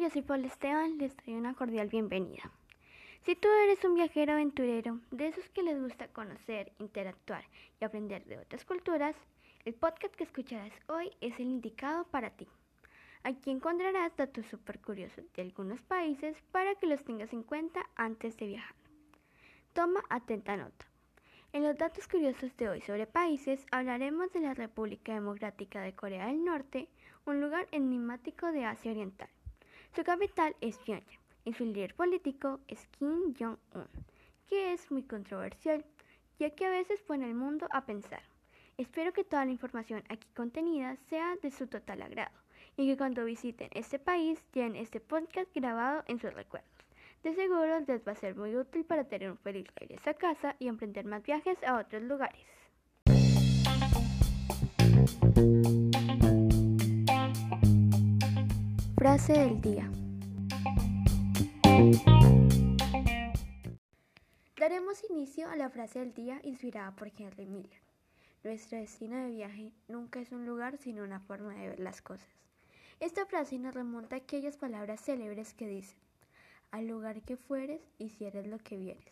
[0.00, 2.50] yo soy Paul Esteban, les doy una cordial bienvenida.
[3.24, 7.44] Si tú eres un viajero aventurero, de esos que les gusta conocer, interactuar
[7.80, 9.16] y aprender de otras culturas,
[9.64, 12.46] el podcast que escucharás hoy es el indicado para ti.
[13.24, 18.36] Aquí encontrarás datos súper curiosos de algunos países para que los tengas en cuenta antes
[18.36, 18.76] de viajar.
[19.72, 20.86] Toma atenta nota.
[21.52, 26.26] En los datos curiosos de hoy sobre países hablaremos de la República Democrática de Corea
[26.26, 26.88] del Norte,
[27.26, 29.28] un lugar enigmático de Asia Oriental.
[29.94, 33.88] Su capital es Pyongyang y su líder político es Kim Jong-un,
[34.46, 35.84] que es muy controversial,
[36.38, 38.22] ya que a veces pone al mundo a pensar.
[38.76, 42.47] Espero que toda la información aquí contenida sea de su total agrado
[42.78, 46.70] y que cuando visiten este país lleven este podcast grabado en sus recuerdos.
[47.24, 50.54] De seguro les va a ser muy útil para tener un feliz regreso a casa
[50.60, 52.40] y emprender más viajes a otros lugares.
[58.96, 59.90] Frase del día.
[64.56, 67.82] Daremos inicio a la frase del día inspirada por Henry Miller.
[68.44, 72.47] Nuestro destino de viaje nunca es un lugar sino una forma de ver las cosas.
[73.00, 76.00] Esta frase nos remonta a aquellas palabras célebres que dicen,
[76.72, 79.04] al lugar que fueres y si eres lo que vienes.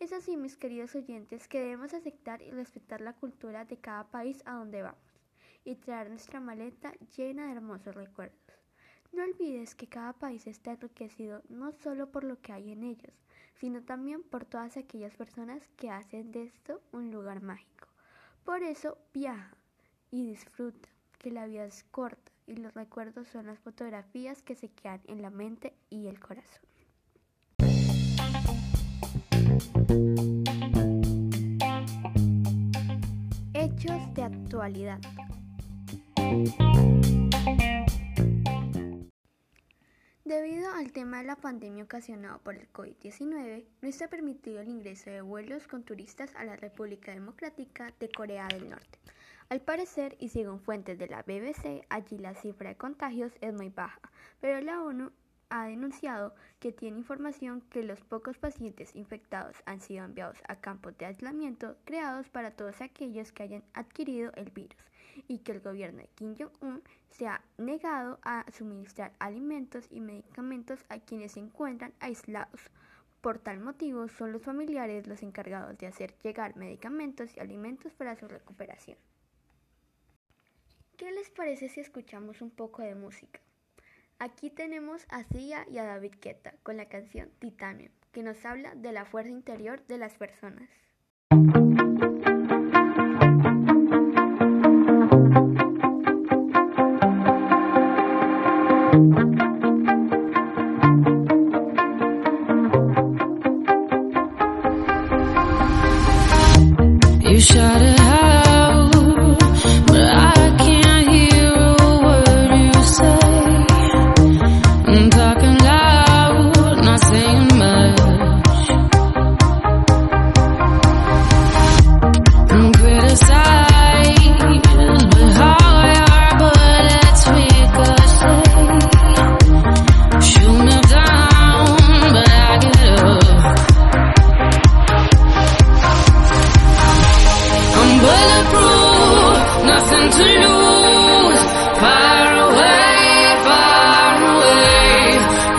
[0.00, 4.42] Es así, mis queridos oyentes, que debemos aceptar y respetar la cultura de cada país
[4.44, 4.98] a donde vamos
[5.64, 8.40] y traer nuestra maleta llena de hermosos recuerdos.
[9.12, 13.14] No olvides que cada país está enriquecido no solo por lo que hay en ellos,
[13.54, 17.86] sino también por todas aquellas personas que hacen de esto un lugar mágico.
[18.44, 19.56] Por eso viaja
[20.10, 24.68] y disfruta, que la vida es corta y los recuerdos son las fotografías que se
[24.68, 26.60] quedan en la mente y el corazón.
[33.54, 35.00] Hechos de actualidad.
[40.24, 45.10] Debido al tema de la pandemia ocasionado por el COVID-19, no está permitido el ingreso
[45.10, 48.98] de vuelos con turistas a la República Democrática de Corea del Norte.
[49.52, 53.68] Al parecer, y según fuentes de la BBC, allí la cifra de contagios es muy
[53.68, 54.00] baja,
[54.40, 55.12] pero la ONU
[55.50, 60.96] ha denunciado que tiene información que los pocos pacientes infectados han sido enviados a campos
[60.96, 64.80] de aislamiento creados para todos aquellos que hayan adquirido el virus
[65.28, 70.82] y que el gobierno de Kim Jong-un se ha negado a suministrar alimentos y medicamentos
[70.88, 72.70] a quienes se encuentran aislados.
[73.20, 78.16] Por tal motivo, son los familiares los encargados de hacer llegar medicamentos y alimentos para
[78.16, 78.96] su recuperación.
[80.96, 83.40] ¿Qué les parece si escuchamos un poco de música?
[84.18, 88.74] Aquí tenemos a Sia y a David Guetta con la canción Titanium, que nos habla
[88.74, 90.68] de la fuerza interior de las personas.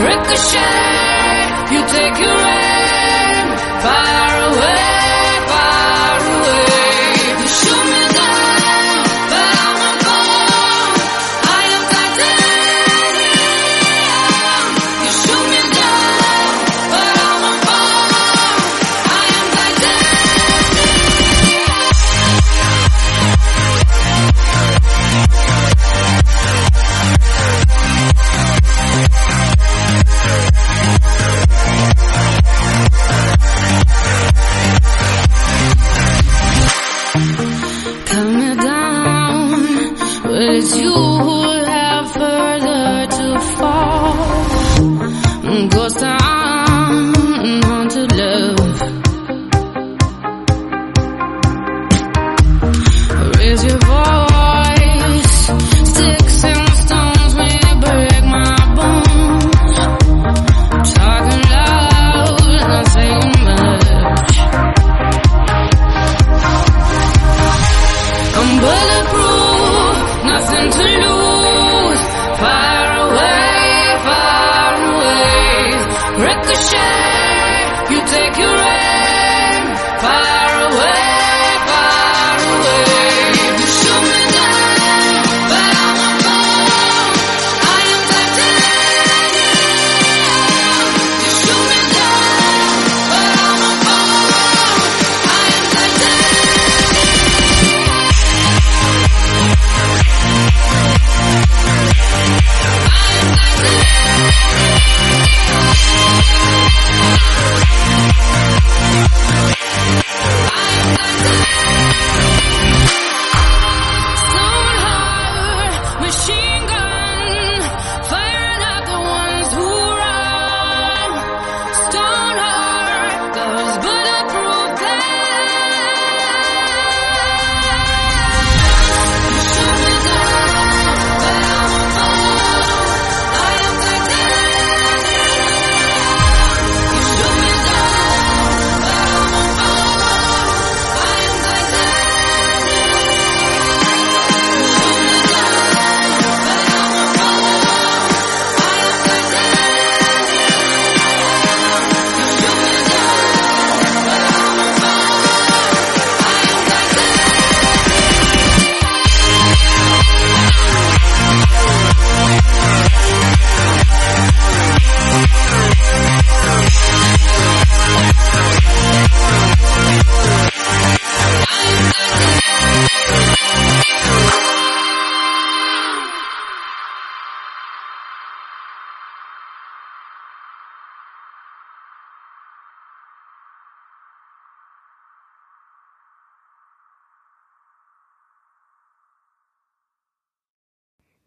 [0.04, 2.43] Ricochet, you take your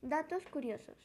[0.09, 0.97] Datos curiosos.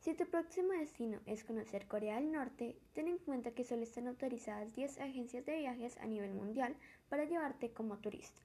[0.00, 4.08] Si tu próximo destino es conocer Corea del Norte, ten en cuenta que solo están
[4.08, 6.74] autorizadas 10 agencias de viajes a nivel mundial
[7.08, 8.42] para llevarte como turista.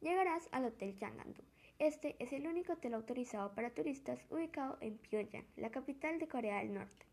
[0.00, 1.44] Llegarás al Hotel Yangandu.
[1.78, 6.58] Este es el único hotel autorizado para turistas ubicado en Pyongyang, la capital de Corea
[6.58, 7.06] del Norte.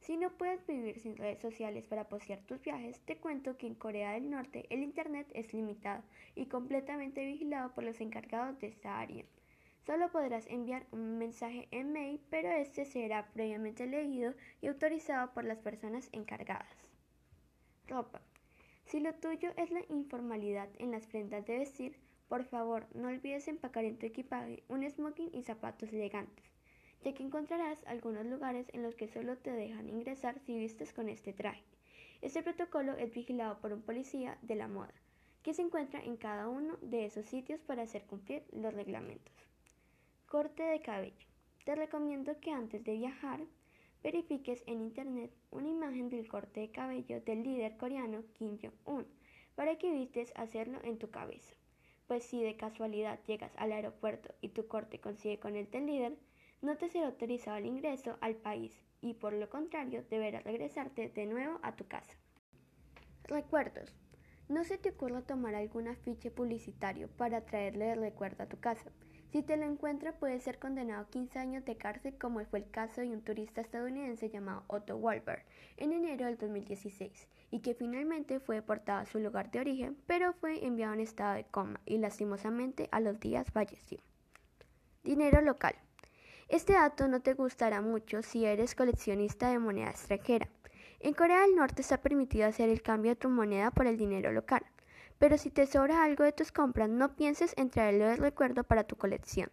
[0.00, 3.74] Si no puedes vivir sin redes sociales para postear tus viajes, te cuento que en
[3.74, 6.02] Corea del Norte el Internet es limitado
[6.34, 9.24] y completamente vigilado por los encargados de esta área.
[9.86, 14.32] Solo podrás enviar un mensaje en mail, pero este será previamente leído
[14.62, 16.90] y autorizado por las personas encargadas.
[17.86, 18.22] Ropa.
[18.86, 21.98] Si lo tuyo es la informalidad en las prendas de vestir,
[22.28, 26.46] por favor no olvides empacar en tu equipaje un smoking y zapatos elegantes,
[27.02, 31.10] ya que encontrarás algunos lugares en los que solo te dejan ingresar si vistes con
[31.10, 31.62] este traje.
[32.22, 34.94] Este protocolo es vigilado por un policía de la moda,
[35.42, 39.53] que se encuentra en cada uno de esos sitios para hacer cumplir los reglamentos.
[40.34, 41.28] Corte de cabello.
[41.64, 43.38] Te recomiendo que antes de viajar
[44.02, 49.06] verifiques en internet una imagen del corte de cabello del líder coreano Kim Jong-un
[49.54, 51.54] para que evites hacerlo en tu cabeza.
[52.08, 56.18] Pues si de casualidad llegas al aeropuerto y tu corte coincide con el del líder,
[56.62, 61.26] no te será autorizado el ingreso al país y por lo contrario deberás regresarte de
[61.26, 62.18] nuevo a tu casa.
[63.22, 63.94] Recuerdos.
[64.48, 68.90] No se te ocurra tomar algún afiche publicitario para traerle el recuerdo a tu casa.
[69.34, 72.70] Si te lo encuentra puede ser condenado a 15 años de cárcel como fue el
[72.70, 75.42] caso de un turista estadounidense llamado Otto Walberg
[75.76, 80.34] en enero del 2016 y que finalmente fue deportado a su lugar de origen pero
[80.34, 83.98] fue enviado en estado de coma y lastimosamente a los días falleció.
[85.02, 85.74] Dinero local.
[86.48, 90.48] Este dato no te gustará mucho si eres coleccionista de moneda extranjera.
[91.00, 94.30] En Corea del Norte está permitido hacer el cambio de tu moneda por el dinero
[94.30, 94.64] local.
[95.18, 98.84] Pero si te sobra algo de tus compras, no pienses en traerlo de recuerdo para
[98.84, 99.50] tu colección,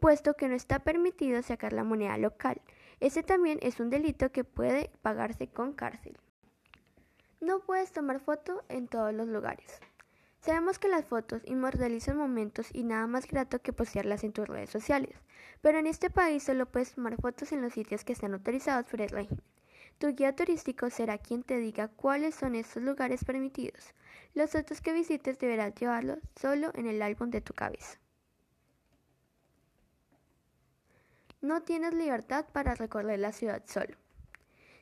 [0.00, 2.60] puesto que no está permitido sacar la moneda local.
[3.00, 6.16] Ese también es un delito que puede pagarse con cárcel.
[7.40, 9.80] No puedes tomar foto en todos los lugares.
[10.40, 14.68] Sabemos que las fotos inmortalizan momentos y nada más grato que postearlas en tus redes
[14.68, 15.16] sociales,
[15.62, 19.00] pero en este país solo puedes tomar fotos en los sitios que están autorizados por
[19.00, 19.42] el régimen.
[19.98, 23.94] Tu guía turístico será quien te diga cuáles son estos lugares permitidos.
[24.34, 27.98] Los otros que visites deberás llevarlos solo en el álbum de tu cabeza.
[31.40, 33.96] No tienes libertad para recorrer la ciudad solo.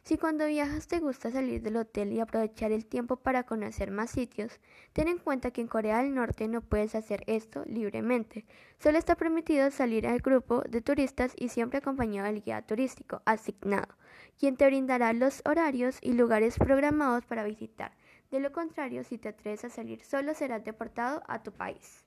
[0.05, 4.11] Si cuando viajas te gusta salir del hotel y aprovechar el tiempo para conocer más
[4.11, 4.59] sitios,
[4.93, 8.45] ten en cuenta que en Corea del Norte no puedes hacer esto libremente.
[8.81, 13.95] Solo está permitido salir al grupo de turistas y siempre acompañado del guía turístico asignado,
[14.41, 17.93] quien te brindará los horarios y lugares programados para visitar.
[18.33, 22.05] De lo contrario, si te atreves a salir solo, serás deportado a tu país.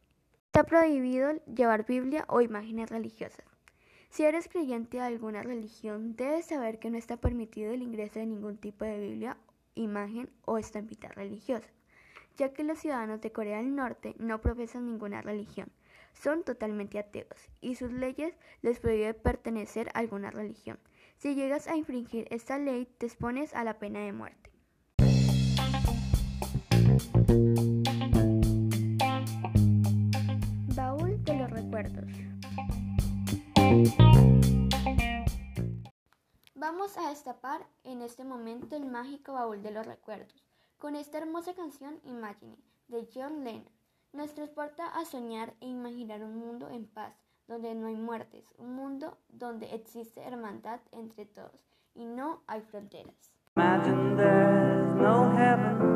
[0.47, 3.54] Está prohibido llevar Biblia o imágenes religiosas.
[4.09, 8.25] Si eres creyente de alguna religión, debes saber que no está permitido el ingreso de
[8.25, 9.37] ningún tipo de Biblia
[9.75, 11.67] imagen o estampita religiosa,
[12.37, 15.69] ya que los ciudadanos de Corea del Norte no profesan ninguna religión,
[16.13, 20.79] son totalmente ateos y sus leyes les prohíben pertenecer a alguna religión.
[21.17, 24.51] Si llegas a infringir esta ley, te expones a la pena de muerte.
[30.75, 32.34] Baúl de los recuerdos.
[36.67, 40.43] Vamos a destapar en este momento el mágico baúl de los recuerdos
[40.79, 42.57] con esta hermosa canción Imagine
[42.87, 43.69] de John Lennon.
[44.13, 47.13] Nos transporta a soñar e imaginar un mundo en paz,
[47.47, 53.13] donde no hay muertes, un mundo donde existe hermandad entre todos y no hay fronteras.
[53.55, 55.95] Imagine there's no heaven.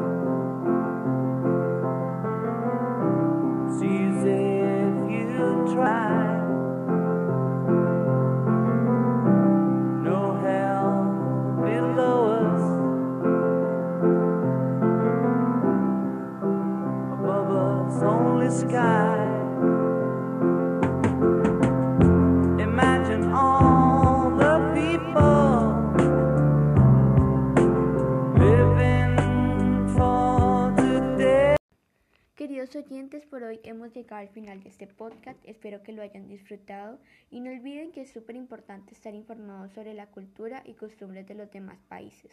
[32.69, 35.39] Queridos oyentes, por hoy hemos llegado al final de este podcast.
[35.43, 36.99] Espero que lo hayan disfrutado
[37.31, 41.33] y no olviden que es súper importante estar informados sobre la cultura y costumbres de
[41.33, 42.31] los demás países.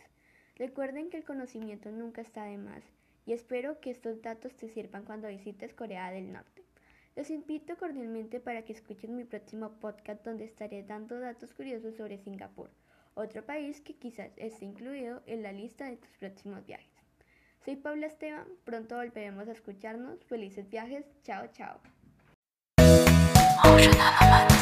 [0.56, 2.82] Recuerden que el conocimiento nunca está de más
[3.24, 6.64] y espero que estos datos te sirvan cuando visites Corea del Norte.
[7.14, 12.18] Los invito cordialmente para que escuchen mi próximo podcast donde estaré dando datos curiosos sobre
[12.18, 12.68] Singapur,
[13.14, 16.95] otro país que quizás esté incluido en la lista de tus próximos viajes.
[17.66, 20.22] Soy Paula Esteban, pronto volveremos a escucharnos.
[20.28, 21.80] Felices viajes, chao, chao.
[23.64, 24.55] Oh,